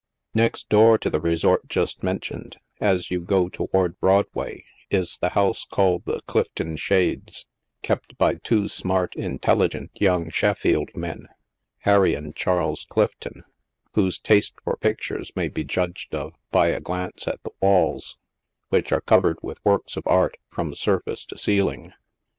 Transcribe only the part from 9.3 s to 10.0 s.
telligent